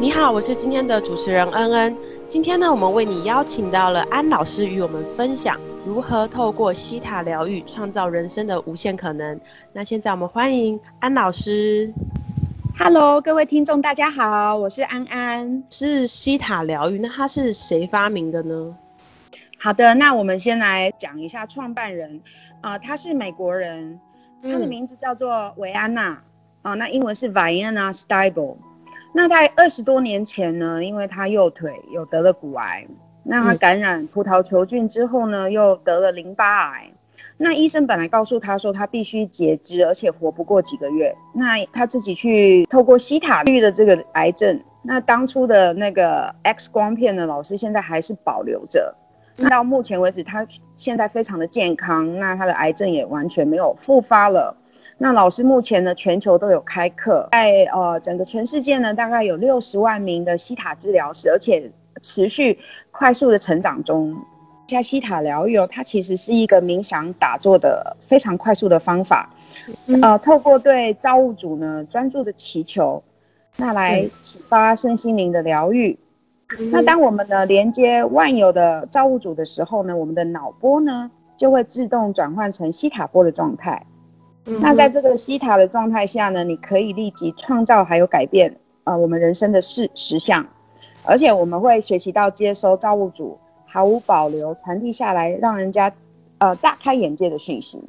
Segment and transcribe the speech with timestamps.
[0.00, 1.94] 你好，我是今天的主持人恩恩。
[2.26, 9.38] 今天呢，我们为你邀请到了安老师与我们分享如何透过西塔疗愈创造人生的无限可能。
[9.74, 11.92] 那现在我们欢迎安老师。
[12.78, 15.62] Hello，各位听众，大家好，我是安安。
[15.68, 18.74] 是西塔疗愈，那它是谁发明的呢？
[19.58, 22.22] 好的，那我们先来讲一下创办人
[22.62, 24.00] 啊、呃，他是美国人，
[24.42, 26.22] 他的名字叫做维安娜
[26.62, 28.56] 啊，那英文是 Vienna Stibel。
[29.12, 32.86] 那在二十多年前呢，因为他右腿有得了骨癌，
[33.22, 36.90] 那他感染葡萄球菌之后呢，又得了淋巴癌。
[37.36, 41.14] 那医生本来告诉他说他必须截肢，而且活不过几个月。
[41.34, 48.94] 那他自己去透过西塔绿的这个癌症，那当初的那个 X 光片的，老师现在还是保留着。
[49.36, 50.46] 那到目前为止，他
[50.76, 54.56] 现在非常的健康，那他的癌症也完全没有复发了。
[55.02, 62.58] 那老师目前呢，全球都有开课，在呃整个全世界呢，大概有六十万名的西塔治疗师，而且持续
[62.90, 64.14] 快速的成长中。
[64.66, 69.30] 加西塔疗愈哦，它其实是一个冥想打坐的非常快速的方法，
[69.86, 73.02] 嗯、呃，透过对造物主呢专注的祈求，
[73.56, 75.98] 那来启发身心灵的疗愈。
[76.58, 83.86] 嗯、那当我们呢连接万有的造物主的时候呢，我们的脑波呢就会自动转换成西塔波的状态。
[84.58, 90.44] 那在这个西塔的状态下呢，你可以立即创造还有改变呃我们人生的事实相，
[91.04, 95.92] 而且我们会学习到接收造物主毫无保留传递下来，让人家
[96.38, 97.82] 呃大开眼界的讯息。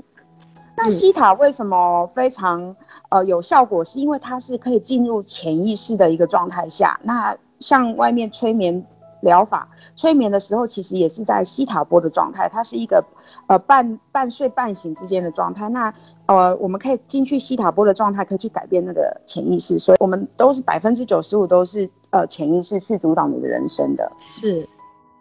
[0.77, 2.75] 那西塔为什么非常
[3.09, 3.83] 呃有效果？
[3.83, 6.99] 是因为它是可以进入潜意识的一个状态下。
[7.03, 8.85] 那像外面催眠。
[9.21, 13.03] 疗法催眠的时候，其实也是在西塔波的状态，它是一个
[13.47, 15.69] 呃半半睡半醒之间的状态。
[15.69, 15.93] 那
[16.25, 19.79] 呃，我们可以进去西塔波的状态，可以去改变那个潜意识。
[19.79, 24.11] 所以，我们都是百分之九十五都是呃潜意识去主导你的人生的。
[24.19, 24.67] 是，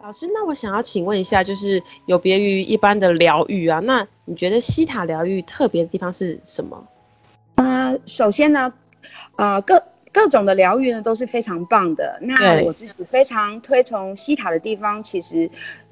[0.01, 6.83] 老师，那我想要请问一下，就是有别于一般的疗愈啊，那你觉得西塔疗愈特别的地方是什么？
[7.55, 8.73] 呃，首先呢，
[9.35, 9.83] 啊、呃、各。
[10.11, 12.19] 各种的疗愈呢都是非常棒的。
[12.21, 15.49] 那我自己非常推崇西塔的地方，其实，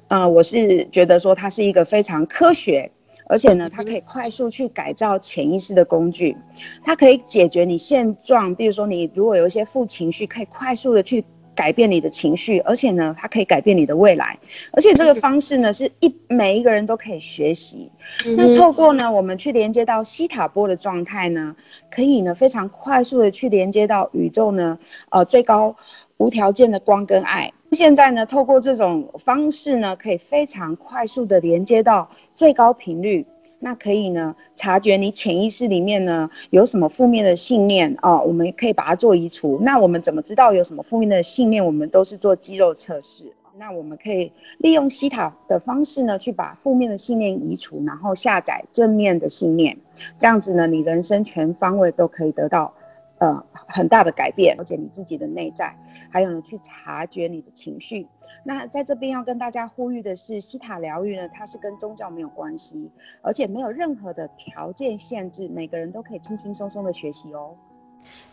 [0.08, 2.90] 呃，我是觉得说它是一个非常科学，
[3.26, 6.36] 而且呢，它可以快速去改造潜意识的工具。
[6.84, 11.24] 它可以解决你现状，比如说你如果有一些负情绪，可以快速的去。
[11.60, 14.38] 改变你的情绪，而且呢，它可以改变你的未来，
[14.72, 17.92] 而且这个方式呢，是一每一个人都可以学习。
[18.24, 21.54] 嗯、那透过呢，我们去连接到西塔波的状态呢，
[21.90, 24.78] 可以呢非常快速的去连接到宇宙呢，
[25.10, 25.76] 呃，最高
[26.16, 27.52] 无条件的光跟爱。
[27.72, 33.26] 现在呢，透过这种方式呢，可以非常快速的连接到最高频率。
[33.62, 39.58] 那可以呢，察觉你潜意识里面呢有什么负面的信念哦，我们可以把它做移除。
[39.62, 41.64] 那我们怎么知道有什么负面的信念？
[41.64, 43.32] 我们都是做肌肉测试。
[43.58, 49.76] 那我们可以利用西塔的方式呢，去把负面的信念移除，然后下载正面的信念。
[50.18, 52.72] 这样子呢，你人生全方位都可以得到。
[53.18, 55.74] 呃，很大的改变，了解你自己的内在，
[56.10, 58.06] 还有呢，去察觉你的情绪。
[58.44, 62.90] 那在这边要跟大家呼吁的是，西塔疗愈呢，它是跟宗教没有关系，
[63.22, 67.54] 而且没有任何的条件限制，每个人都可以轻轻松松的学习哦。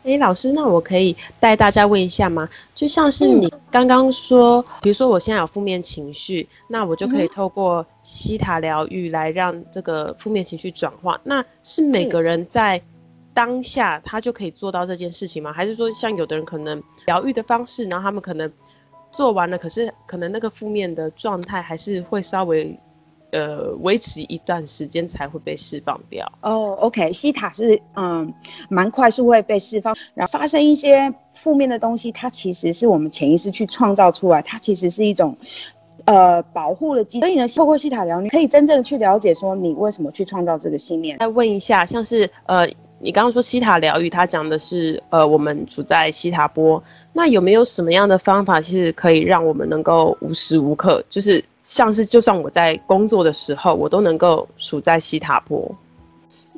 [0.03, 2.47] 哎，老师，那我可以带大家问一下吗？
[2.73, 11.19] 就像是你刚刚说，嗯、比如说我现在有负面情绪，那我就可以透过西塔疗愈来让这个负面情绪转化。
[11.23, 12.81] 那是每个人在。
[13.37, 15.53] 当下他就可以做到这件事情吗？
[15.53, 18.51] 还是说像有的人可能疗愈的方式，然后他们可能
[19.11, 22.75] 做完了，可是可能那个负面的状态还是会稍微
[23.31, 26.25] 呃维持一段时间才会被释放掉。
[26.41, 28.33] 哦、oh，OK，西塔是嗯
[28.69, 35.37] 蛮快速会被释放，然后发生一些负面的东西，它其实是我们潜意识去创造出来，它其实是一种
[36.05, 37.25] 呃保护的机制。
[37.27, 41.19] 所以呢，透过西塔疗愈，你可以真正的去了解说你为什么去创造这个信念。
[41.19, 42.67] 再问一下，像是呃。
[42.99, 46.83] 你刚刚说西塔疗愈，它讲的是，呃，我们处在西塔波，
[47.13, 55.69] 那有没有什么样的方法，其实可以让我们能够无时无刻，就是像是就算我在工作的时候，我都能够处在西塔波？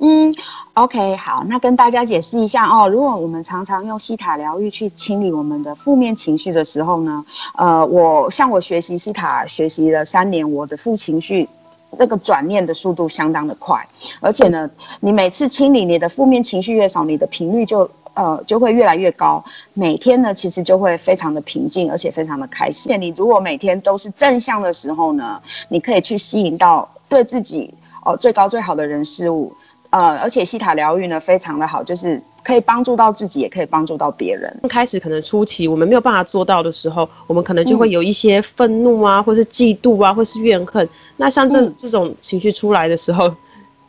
[0.01, 0.33] 嗯
[0.75, 7.25] ，OK，好，那跟大家解释一下哦，如果我们常常用西塔疗愈去清理我们的负面情绪的时候呢，
[7.57, 11.49] 呃，我像我学习西塔学习了三年，我的负情绪。
[11.97, 13.85] 那个转念的速度相当的快，
[14.21, 14.69] 而且呢，
[14.99, 19.43] 你每次清理你的负面情绪越少，你的频率就呃就会越来越高。
[19.73, 22.99] 每天呢，其实就会非常的平静，而且非常的开心。
[23.01, 27.73] 你如果每天都是正向的时候呢，你可以去吸引到对自己
[28.05, 29.53] 哦最高最好的人事物。
[29.91, 34.59] 呃，而且西塔疗愈呢非常的好，就是可以帮助到自己，也可以帮助到别人。
[34.69, 40.87] 开始可能初期我们没有办法做到的时候，我们可能就会有一些愤怒啊，嗯、或是嫉妒啊，或是怨恨。
[41.17, 43.33] 那像这、嗯、这种情绪出来的时候。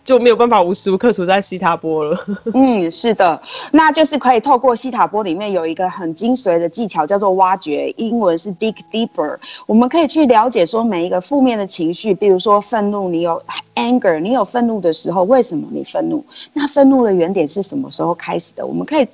[0.04, 2.18] 就没有办法无时无刻处在西塔波了。
[2.54, 3.40] 嗯，是的，
[3.72, 9.36] 那就是可以透过西塔波里面有一个很精髓的技巧，叫做挖掘，英文是 dig deeper。
[9.66, 13.40] 我们可以去了解说每一个负面的情绪，比如说愤怒，你有
[13.74, 16.24] anger，你有愤怒的时候，为什么你愤怒？
[16.52, 18.66] 那愤怒的原点是什么时候开始的？
[18.66, 19.06] 我们可以，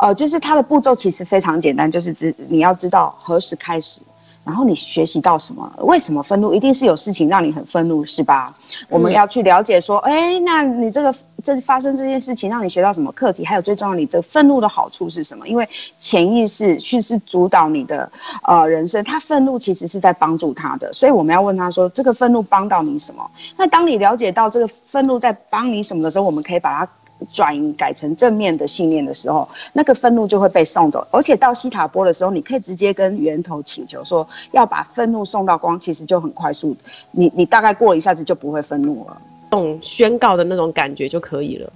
[0.00, 4.00] 呃，就是它的步骤其实非常简单，就是知你要知道何时开始。
[4.44, 5.70] 然后你学习到什么？
[5.78, 6.52] 为什么愤怒？
[6.52, 8.54] 一定是有事情让你很愤怒，是吧？
[8.82, 13.44] 嗯、我们要去了解说，哎，那你这个这发生这件事情，让你学到什么课题？
[13.44, 15.48] 还有最重要，你这愤怒的好处是什么？
[15.48, 15.66] 因为
[15.98, 18.10] 潜意识去是主导你的
[18.42, 23.30] 呃人生，他愤怒其实是在帮助他的，所以我们要问他说，这个愤怒帮到你什么？
[23.56, 26.92] 那当你了解到这个愤怒在帮你什么的时候，我们可以把它。
[27.32, 31.06] 转移改成正面的信念的时候，那个愤怒就会被送走。
[31.10, 36.76] 而且到西塔波的时候，你可以直接跟源头请求说要把愤怒送到光，其实就很快速。
[37.12, 39.16] 你你大概过一下子就不会愤怒了，
[39.50, 41.72] 这种宣告的那种感觉就可以了。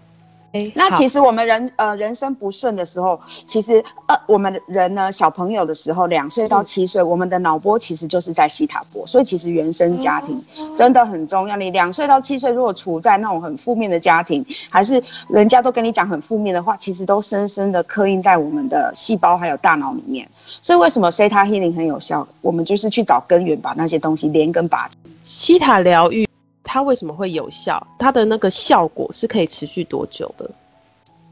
[0.53, 10.43] 欸、那其实我们人呃人生不顺的时候，其实呃我们人呢小朋友的时候，两岁到七岁，嗯、我们的脑波其实就是在西塔波，所以其实原生家庭
[10.77, 11.57] 真的很重要。
[11.57, 20.27] 你两岁到七岁如果处在那种很负面的家庭，还是人家都跟你讲很负面的话，其实都深深的刻印在我们的细胞还有大脑里面。
[20.63, 22.27] 所以为什么 Theta Healing 很有效？
[22.41, 24.97] 我们就是去找根源，把那些东西连根拔起。
[25.23, 26.28] 希塔疗愈。
[26.71, 27.85] 它为什么会有效？
[27.99, 30.51] 它的那个效果是可以持续多久的？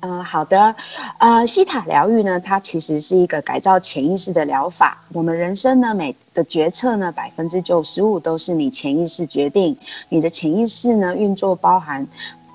[0.01, 0.75] 嗯，好的，
[1.19, 5.05] 呃，西塔疗愈呢，它其实是一个改造潜意识的疗法。
[5.13, 9.77] 我们人生呢，每的决策呢，百分之九十五都是你潜意识决定。
[10.09, 12.07] 你的潜意识呢，运作包含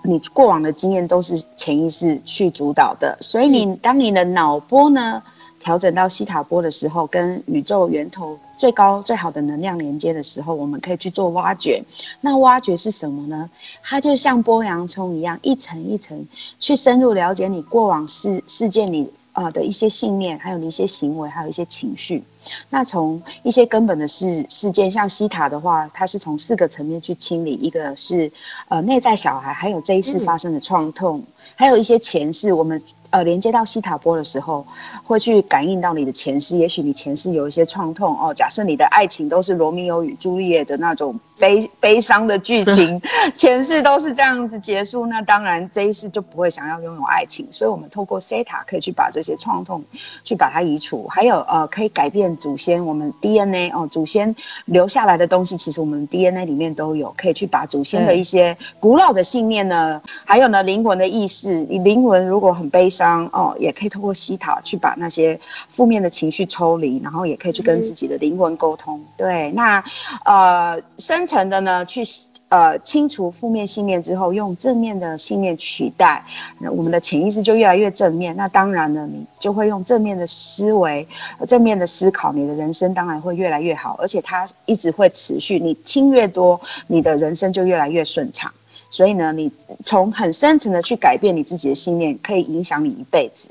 [0.04, 3.16] 你过往的经验都是潜意识去主导的。
[3.22, 5.22] 所以你当你的脑波呢，
[5.60, 8.40] 调整到西塔波的时候，跟宇宙源头。
[8.62, 11.84] 最高最好的能量连接的时候，我们可以去做挖掘。
[12.22, 13.50] 那挖掘是什么呢？
[13.82, 16.24] 它就像剥洋葱一样，一层一层
[16.60, 22.24] 去深入了解你过往事事件里啊的一些信念，还有你一些行为，还有一些情绪。
[22.70, 28.32] 那从一些根本的事事件，像西塔的话，它是从四个层面去清理，一个是
[28.70, 32.82] 呃内在小孩，还有这一世发生的创痛，嗯、还有一些前世我们。
[33.12, 34.66] 呃，连接到西塔波的时候，
[35.04, 36.56] 会去感应到你的前世。
[36.56, 38.34] 也许你前世有一些创痛哦。
[38.34, 43.02] 假设你的爱情都是罗密欧与朱丽叶的那种悲悲伤的剧情，
[43.36, 47.46] 前世都是这样子结束，那当然这一世就不会想要拥有爱情。
[47.52, 49.84] 所以，我们透过 Theta 可以去把这些创痛
[50.24, 51.06] 去把它移除。
[51.10, 54.36] 还有呃，可以改变祖先我们 DNA 哦，祖先
[54.66, 61.66] 留下来的东西，其实我们 DNA 里面都有，可以去把祖先的一些古老的信念呢，还有呢灵魂的意识。
[61.70, 63.22] 你灵魂如果很悲伤。
[63.34, 65.40] 哦，也可以透过西塔去把那些
[65.70, 69.00] 负面的情绪抽离，然后也可以去跟自己的灵魂沟通。
[69.00, 69.84] 嗯、对，那
[70.26, 72.04] 呃深层的呢，去
[72.52, 76.22] 呃清除负面信念之后，用正面的信念取代，
[76.60, 78.36] 那我们的潜意识就越来越正面。
[78.36, 81.08] 那当然呢，你就会用正面的思维、
[81.48, 85.58] 正面的思考，你的人生当然会越来越好，而且它一直会持续。
[85.60, 88.52] 你清越多，你的人生就越来越顺畅。
[88.90, 89.50] 所以呢，你
[89.86, 93.50] 从很深层的去改变你自己的信念，可以影响你一辈子。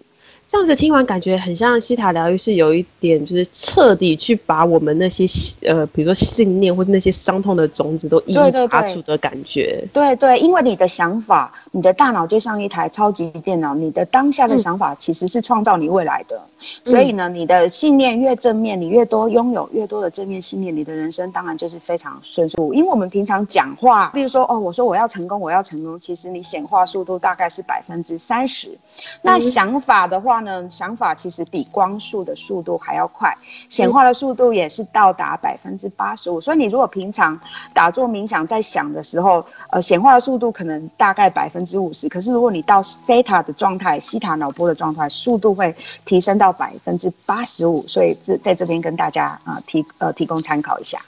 [0.50, 5.24] 这样子听完，感觉很像西塔疗愈，是有一点就是彻底去把我们那些
[5.64, 9.80] 呃，比如说信念或是那些伤痛的种子都一一拔除的感觉。
[9.92, 16.36] 对对，对，因为你的想法，你的大脑就像一台超级电脑，你的当下的想法其实是创造你未来的。
[16.36, 22.60] 嗯、所以呢，你的信念越正面，你越多拥有越多的正面信念，你的人生当然就是非常顺遂。
[22.74, 28.76] 因为我们平常讲话，比如说哦，我说我要成功，我要成功，其实你显化速度大概是百分之三十。
[29.22, 30.39] 那想法的话。
[30.40, 33.32] 呢，想法其实比光速的速度还要快，
[33.68, 36.40] 显化的速度也是到达百分之八十五。
[36.40, 37.38] 所以你如果平常
[37.72, 42.08] 打坐冥想在想的时候，呃，显化的速度可能大概百分之五十。
[42.08, 47.86] 可是如果你到 Theta 的状态，西塔脑波的状态，速度会提升到百分之八十五。
[47.86, 50.98] 所以这在这边跟大家啊、呃、提呃提供参考一下。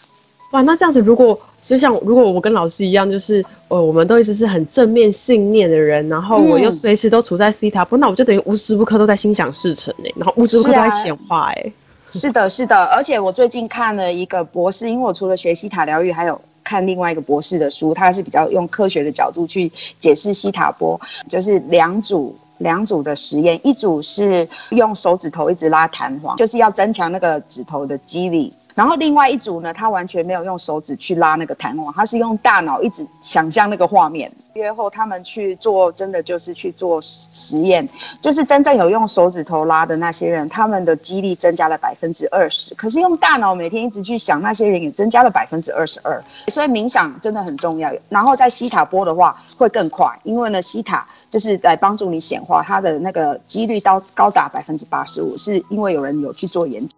[0.53, 11.73] 哇，那这样子，如果就像如果我跟老师一样，就是呃，我们都一直是很正面信念的人，然后我又随时都处在西塔波，那我就等于无时无刻都在心想事成哎，然后无时无刻都在显化哎。
[12.11, 22.37] 是的，是的，而且我最近看了一个博士，因为我除了学西塔疗愈，还有看另外一个博士的书，他是比较用科学的角度去解释西塔波，就是两组。
[22.59, 28.55] 两组的实验，一组是用手指头一直拉弹簧，就是要增强那个指头的肌力。
[28.75, 34.31] 然后另外一组呢，他完全没有用手指去拉那个弹簧，他是用大脑一直想象那个画面。
[34.55, 37.89] 约后他们去做，真的就是去做实验，
[38.21, 42.75] 就是真正有用手指头拉的那些人，他们的肌力增加了百分之二十。
[42.75, 46.23] 可是用大脑每天一直去想那些人，也增加了百分之二十二。
[46.49, 47.93] 所以冥想真的很重要。
[48.09, 56.95] 然后在西塔波的话会更快，因为呢，西塔就是来帮助你显化，它的那个几率到高达百分之八十五，是因为有人有去做研究。